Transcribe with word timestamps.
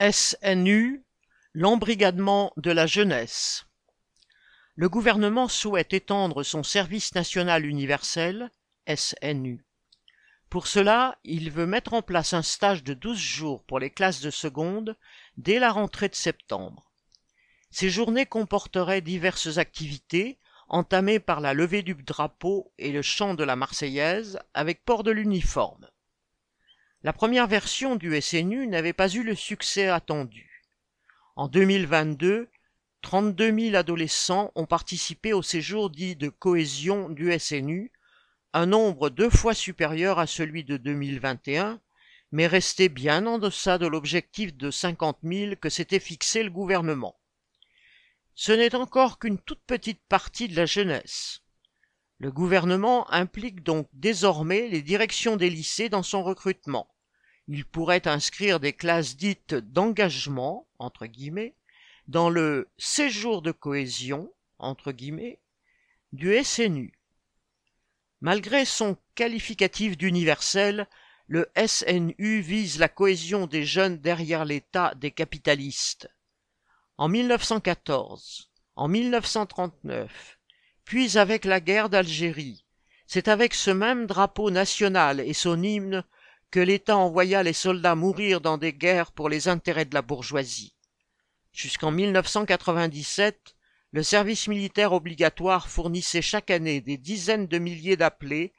SNU, 0.00 1.04
l'embrigadement 1.52 2.52
de 2.56 2.72
la 2.72 2.86
jeunesse. 2.86 3.66
Le 4.74 4.88
gouvernement 4.88 5.46
souhaite 5.46 5.92
étendre 5.92 6.42
son 6.42 6.64
service 6.64 7.14
national 7.14 7.64
universel, 7.64 8.50
SNU. 8.92 9.64
Pour 10.50 10.66
cela, 10.66 11.16
il 11.22 11.52
veut 11.52 11.66
mettre 11.66 11.94
en 11.94 12.02
place 12.02 12.32
un 12.32 12.42
stage 12.42 12.82
de 12.82 12.92
12 12.92 13.16
jours 13.16 13.62
pour 13.64 13.78
les 13.78 13.90
classes 13.90 14.20
de 14.20 14.30
seconde 14.30 14.96
dès 15.36 15.60
la 15.60 15.70
rentrée 15.70 16.08
de 16.08 16.16
septembre. 16.16 16.90
Ces 17.70 17.88
journées 17.88 18.26
comporteraient 18.26 19.00
diverses 19.00 19.58
activités, 19.58 20.38
entamées 20.68 21.20
par 21.20 21.40
la 21.40 21.54
levée 21.54 21.82
du 21.82 21.94
drapeau 21.94 22.72
et 22.78 22.90
le 22.90 23.02
chant 23.02 23.34
de 23.34 23.44
la 23.44 23.54
Marseillaise 23.54 24.40
avec 24.54 24.84
port 24.84 25.04
de 25.04 25.12
l'uniforme. 25.12 25.83
La 27.04 27.12
première 27.12 27.46
version 27.46 27.96
du 27.96 28.18
SNU 28.18 28.66
n'avait 28.66 28.94
pas 28.94 29.10
eu 29.10 29.22
le 29.22 29.34
succès 29.34 29.88
attendu. 29.88 30.64
En 31.36 31.48
2022, 31.48 32.48
32 33.02 33.58
000 33.58 33.76
adolescents 33.76 34.50
ont 34.54 34.64
participé 34.64 35.34
au 35.34 35.42
séjour 35.42 35.90
dit 35.90 36.16
de 36.16 36.30
cohésion 36.30 37.10
du 37.10 37.38
SNU, 37.38 37.92
un 38.54 38.64
nombre 38.64 39.10
deux 39.10 39.28
fois 39.28 39.52
supérieur 39.52 40.18
à 40.18 40.26
celui 40.26 40.64
de 40.64 40.78
2021, 40.78 41.78
mais 42.32 42.46
resté 42.46 42.88
bien 42.88 43.26
en 43.26 43.38
deçà 43.38 43.76
de 43.76 43.86
l'objectif 43.86 44.56
de 44.56 44.70
50 44.70 45.18
000 45.24 45.56
que 45.56 45.68
s'était 45.68 46.00
fixé 46.00 46.42
le 46.42 46.48
gouvernement. 46.48 47.20
Ce 48.34 48.50
n'est 48.50 48.74
encore 48.74 49.18
qu'une 49.18 49.38
toute 49.38 49.62
petite 49.66 50.00
partie 50.08 50.48
de 50.48 50.56
la 50.56 50.64
jeunesse. 50.64 51.42
Le 52.16 52.32
gouvernement 52.32 53.12
implique 53.12 53.62
donc 53.62 53.90
désormais 53.92 54.68
les 54.68 54.80
directions 54.80 55.36
des 55.36 55.50
lycées 55.50 55.90
dans 55.90 56.02
son 56.02 56.22
recrutement 56.22 56.88
il 57.48 57.64
pourrait 57.64 58.08
inscrire 58.08 58.60
des 58.60 58.72
classes 58.72 59.16
dites 59.16 59.54
d'engagement, 59.54 60.66
entre 60.78 61.06
guillemets, 61.06 61.54
dans 62.08 62.30
le 62.30 62.68
séjour 62.78 63.42
de 63.42 63.52
cohésion, 63.52 64.32
entre 64.58 64.92
guillemets, 64.92 65.40
du 66.12 66.42
SNU. 66.42 66.92
Malgré 68.20 68.64
son 68.64 68.96
qualificatif 69.14 69.98
d'universel, 69.98 70.86
le 71.26 71.50
SNU 71.66 72.40
vise 72.40 72.78
la 72.78 72.88
cohésion 72.88 73.46
des 73.46 73.64
jeunes 73.64 73.98
derrière 73.98 74.44
l'État 74.44 74.94
des 74.94 75.10
capitalistes. 75.10 76.08
En 76.96 77.08
1914, 77.08 78.50
en 78.76 78.88
1939, 78.88 80.38
puis 80.84 81.18
avec 81.18 81.44
la 81.44 81.60
guerre 81.60 81.88
d'Algérie, 81.88 82.64
c'est 83.06 83.28
avec 83.28 83.54
ce 83.54 83.70
même 83.70 84.06
drapeau 84.06 84.50
national 84.50 85.20
et 85.20 85.34
son 85.34 85.62
hymne 85.62 86.04
l'État 86.60 86.96
envoya 86.96 87.42
les 87.42 87.52
soldats 87.52 87.94
mourir 87.94 88.40
dans 88.40 88.58
des 88.58 88.72
guerres 88.72 89.12
pour 89.12 89.28
les 89.28 89.48
intérêts 89.48 89.84
de 89.84 89.94
la 89.94 90.02
bourgeoisie. 90.02 90.74
Jusqu'en 91.52 91.90
1997, 91.90 93.54
le 93.92 94.02
service 94.02 94.48
militaire 94.48 94.92
obligatoire 94.92 95.68
fournissait 95.68 96.22
chaque 96.22 96.50
année 96.50 96.80
des 96.80 96.98
dizaines 96.98 97.46
de 97.46 97.58
milliers 97.58 97.96
d'appelés, 97.96 98.52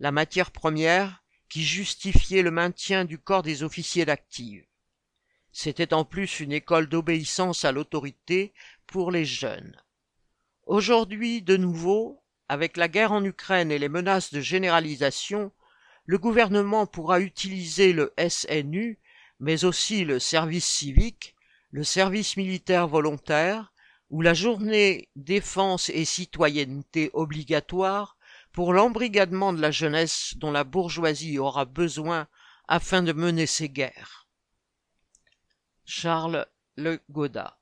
la 0.00 0.12
matière 0.12 0.50
première 0.50 1.22
qui 1.48 1.62
justifiait 1.64 2.42
le 2.42 2.50
maintien 2.50 3.04
du 3.04 3.18
corps 3.18 3.42
des 3.42 3.62
officiers 3.62 4.04
d'active. 4.04 4.66
C'était 5.52 5.92
en 5.92 6.04
plus 6.04 6.40
une 6.40 6.52
école 6.52 6.88
d'obéissance 6.88 7.64
à 7.64 7.72
l'autorité 7.72 8.54
pour 8.86 9.10
les 9.10 9.24
jeunes. 9.24 9.76
Aujourd'hui, 10.64 11.42
de 11.42 11.56
nouveau, 11.56 12.22
avec 12.48 12.76
la 12.76 12.88
guerre 12.88 13.12
en 13.12 13.24
Ukraine 13.24 13.70
et 13.70 13.78
les 13.78 13.88
menaces 13.88 14.32
de 14.32 14.40
généralisation, 14.40 15.52
le 16.04 16.18
gouvernement 16.18 16.86
pourra 16.86 17.20
utiliser 17.20 17.92
le 17.92 18.12
SNU, 18.28 18.98
mais 19.40 19.64
aussi 19.64 20.04
le 20.04 20.18
service 20.18 20.66
civique, 20.66 21.36
le 21.70 21.84
service 21.84 22.36
militaire 22.36 22.88
volontaire 22.88 23.72
ou 24.10 24.20
la 24.20 24.34
journée 24.34 25.08
défense 25.16 25.88
et 25.90 26.04
citoyenneté 26.04 27.10
obligatoire 27.14 28.16
pour 28.52 28.72
l'embrigadement 28.72 29.52
de 29.52 29.60
la 29.60 29.70
jeunesse 29.70 30.34
dont 30.36 30.50
la 30.50 30.64
bourgeoisie 30.64 31.38
aura 31.38 31.64
besoin 31.64 32.28
afin 32.68 33.02
de 33.02 33.12
mener 33.12 33.46
ses 33.46 33.68
guerres. 33.68 34.28
Charles 35.84 36.46
Le 36.76 37.00
Goda 37.10 37.58